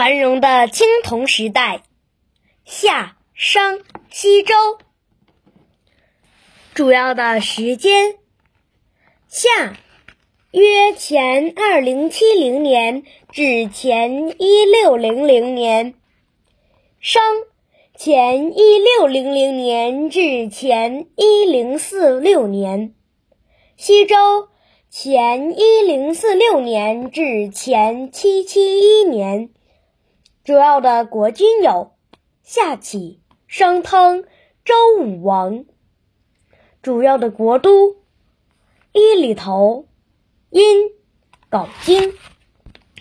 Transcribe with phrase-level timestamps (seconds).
[0.00, 1.82] 繁荣的青铜时代，
[2.64, 4.54] 夏、商、西周。
[6.72, 8.14] 主要的时间：
[9.28, 9.76] 夏，
[10.52, 15.92] 约前二零七零年至前一六零零年；
[17.02, 17.22] 商，
[17.94, 22.94] 前一六零零年至前一零四六年；
[23.76, 24.16] 西周。
[24.88, 29.50] 前一零四六年至前七七一年，
[30.42, 31.92] 主要的国君有
[32.42, 34.24] 夏启、商汤、
[34.64, 35.66] 周武王。
[36.82, 37.96] 主要的国都
[38.92, 39.86] 伊犁头、
[40.48, 40.64] 殷、
[41.50, 42.14] 镐京。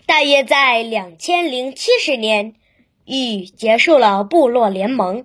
[0.06, 2.56] 大约在两千零七十年，
[3.06, 5.24] 禹结束了部落联盟，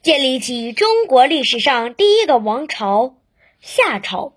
[0.00, 3.16] 建立起中国历史上第一个王朝——
[3.60, 4.32] 夏朝。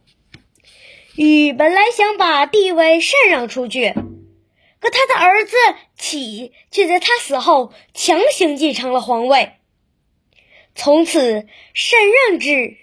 [1.16, 3.94] 禹本来想把地位禅让出去，
[4.85, 5.55] 可他的儿子
[5.98, 9.53] 启却在他死后强行继承了皇位。
[10.75, 12.77] 从此，禅让制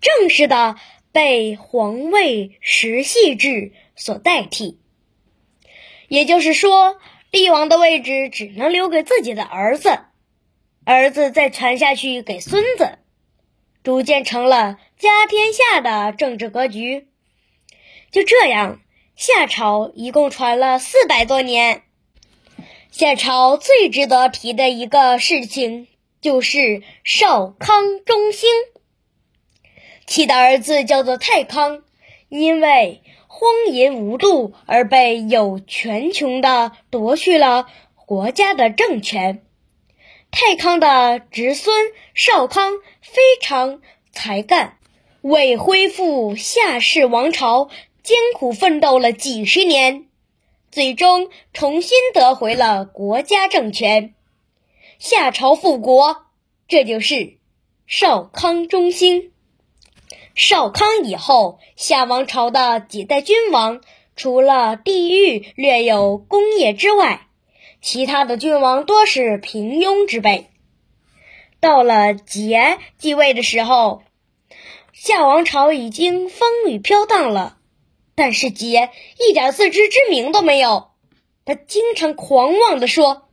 [0.00, 0.74] 正式的
[1.12, 4.80] 被皇位世袭制所代替。
[6.08, 6.98] 也就是说，
[7.30, 10.00] 帝王的位置只能留给自己的儿子，
[10.84, 12.98] 儿子再传下去给孙子，
[13.84, 17.06] 逐渐成了家天下的政治格局。
[18.10, 18.80] 就这样，
[19.20, 21.82] 夏朝一共传了四百多年。
[22.90, 25.88] 夏朝最值得提的一个事情
[26.22, 28.48] 就是少康中兴。
[30.06, 31.82] 其的儿子叫做太康，
[32.30, 37.66] 因为荒淫无度而被有权穷的夺去了
[38.06, 39.42] 国家的政权。
[40.30, 44.78] 太康的侄孙少康非常才干，
[45.20, 47.68] 为恢复夏氏王朝。
[48.02, 50.06] 艰苦奋斗了几十年，
[50.70, 54.14] 最终重新得回了国家政权，
[54.98, 56.24] 夏朝复国。
[56.66, 57.36] 这就是
[57.86, 59.32] 少康中兴。
[60.34, 63.82] 少康以后，夏王朝的几代君王，
[64.16, 67.26] 除了地域略有功业之外，
[67.82, 70.46] 其他的君王多是平庸之辈。
[71.58, 74.02] 到了桀继位的时候，
[74.92, 77.58] 夏王朝已经风雨飘荡了。
[78.14, 80.90] 但是桀一点自知之明都没有，
[81.44, 83.28] 他经常狂妄地说：“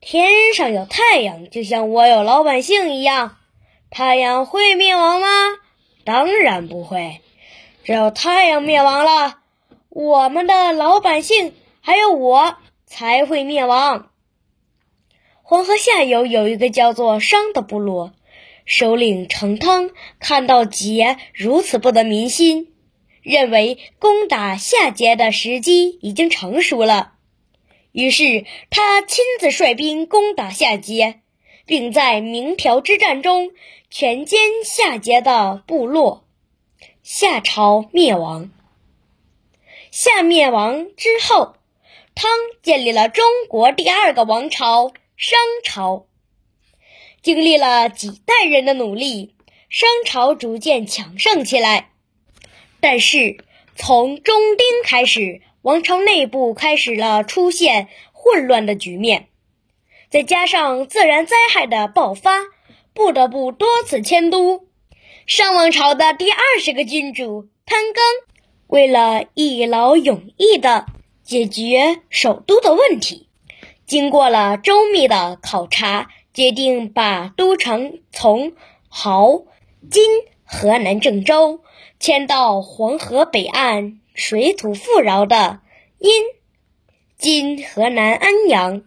[0.00, 3.36] 天上有太阳，就像我有老百姓一样。
[3.90, 5.26] 太阳会灭亡吗？
[6.04, 7.20] 当然不会。
[7.84, 9.38] 只有太阳灭亡了，
[9.88, 12.56] 我们的老百姓还有我
[12.86, 14.10] 才会灭亡。”
[15.46, 18.12] 黄河下游有一个叫做商的部落，
[18.64, 22.73] 首领成汤看到桀如此不得民心。
[23.24, 27.14] 认为攻打夏桀的时机已经成熟了，
[27.90, 31.20] 于是他亲自率兵攻打夏桀，
[31.64, 33.50] 并在鸣条之战中
[33.90, 36.28] 全歼夏桀的部落，
[37.02, 38.50] 夏朝灭亡。
[39.90, 41.56] 夏灭亡之后，
[42.14, 42.30] 汤
[42.62, 46.06] 建立了中国第二个王朝商朝。
[47.22, 49.34] 经历了几代人的努力，
[49.70, 51.92] 商朝逐渐强盛起来。
[52.86, 53.38] 但是，
[53.74, 59.28] 从中丁开始，王朝内部开始了出现混乱的局面，
[60.10, 62.40] 再加上自然灾害的爆发，
[62.92, 64.66] 不得不多次迁都。
[65.26, 68.00] 商王朝的第二十个君主潘庚，
[68.66, 70.84] 为了一劳永逸地
[71.22, 73.30] 解决首都的问题，
[73.86, 78.52] 经过了周密的考察，决定把都城从
[78.92, 79.46] 亳
[79.90, 80.04] （今
[80.44, 81.60] 河南郑州）。
[82.04, 85.60] 迁到黄河北岸、水土富饶的
[85.96, 86.12] 殷
[87.16, 88.82] （今河南安阳）。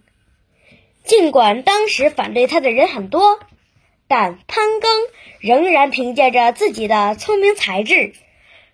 [1.04, 3.40] 尽管当时反对他的人很多，
[4.08, 4.88] 但潘庚
[5.40, 8.14] 仍然凭借着自己的聪明才智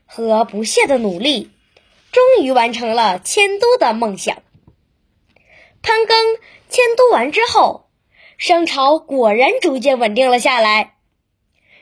[0.05, 1.49] 和不懈的努力，
[2.11, 4.43] 终于完成了迁都的梦想。
[5.81, 6.15] 潘庚
[6.67, 7.85] 迁都完之后，
[8.37, 10.95] 商朝果然逐渐稳定了下来，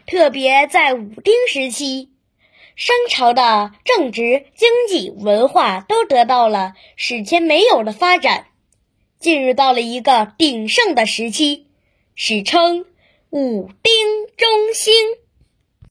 [0.05, 2.10] 特别在武丁时期。
[2.75, 8.47] 商朝的政治、经济、文化都得到了史前没有的发展，
[9.19, 11.67] 进入到了一个鼎盛的时期，
[12.15, 12.85] 史称
[13.29, 13.93] 武丁
[14.37, 14.93] 中兴。